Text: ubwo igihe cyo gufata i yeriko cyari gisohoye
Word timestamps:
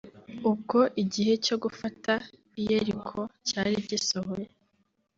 ubwo 0.49 0.79
igihe 1.03 1.33
cyo 1.45 1.55
gufata 1.63 2.13
i 2.59 2.61
yeriko 2.69 3.19
cyari 3.47 3.75
gisohoye 3.89 4.47